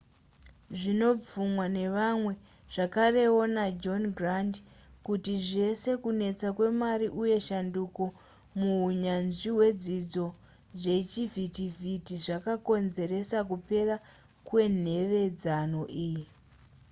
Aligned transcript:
zvinobvumwa 0.79 1.65
nevamwe 1.77 2.33
zvakarewo 2.73 3.43
najohn 3.55 4.03
grant 4.17 4.55
kuti 5.05 5.33
zvese 5.47 5.91
kunetsa 6.03 6.47
kwemari 6.57 7.07
uye 7.21 7.37
shanduko 7.47 8.03
muhunyanzvi 8.59 9.49
hwezvidzidzo 9.55 10.27
zvechivhitivhiti 10.79 12.15
zvakakonzeresa 12.25 13.39
kupera 13.49 13.95
kwenhevedzano 14.47 15.81
iyi 16.03 16.25